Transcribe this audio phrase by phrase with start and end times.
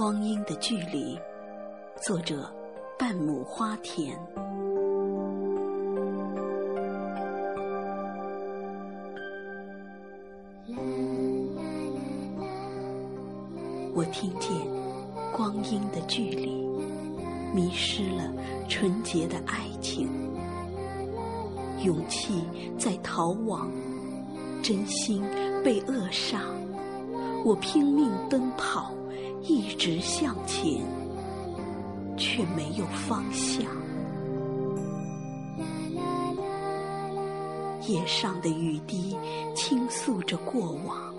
[0.00, 1.20] 光阴的距离，
[2.00, 2.50] 作者
[2.98, 4.18] 半亩花田。
[13.94, 14.50] 我听见
[15.36, 16.66] 光阴的距离，
[17.54, 18.32] 迷失了
[18.70, 20.08] 纯洁的爱情，
[21.84, 22.42] 勇气
[22.78, 23.70] 在逃亡，
[24.62, 25.22] 真心
[25.62, 26.40] 被扼杀。
[27.44, 28.94] 我拼命奔跑，
[29.42, 30.80] 一直向前，
[32.16, 33.64] 却没有方向。
[37.88, 39.16] 夜上的雨滴
[39.54, 41.14] 倾诉着过往。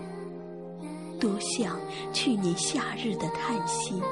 [1.20, 1.76] 多像
[2.12, 4.02] 去年夏日的叹息。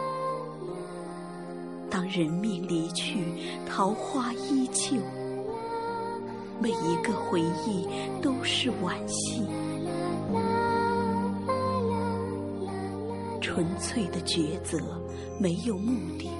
[1.90, 3.24] 当人命离去，
[3.66, 4.96] 桃花依旧，
[6.60, 7.88] 每一个回忆
[8.22, 9.29] 都是惋惜。
[13.52, 14.78] 纯粹的抉择
[15.36, 16.30] 没有目的，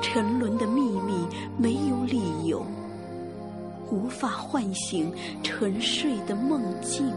[0.00, 1.12] 沉沦的秘密
[1.58, 2.64] 没有理由，
[3.90, 7.12] 无法唤醒沉睡的梦境。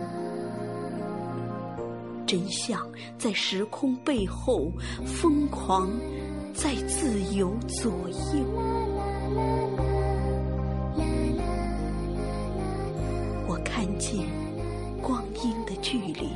[2.28, 2.86] 真相
[3.18, 4.70] 在时空背后，
[5.06, 5.90] 疯狂
[6.54, 8.46] 在自由左右。
[13.48, 14.28] 我看见
[15.02, 16.28] 光阴的距离，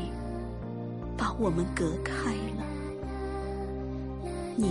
[1.18, 2.53] 把我们隔开了。
[4.56, 4.70] 你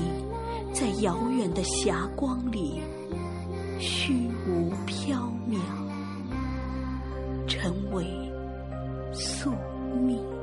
[0.72, 2.80] 在遥远的霞光里
[3.78, 5.16] 虚无缥
[5.48, 5.58] 缈
[7.46, 8.04] 成为
[9.12, 9.50] 宿
[10.00, 10.41] 命。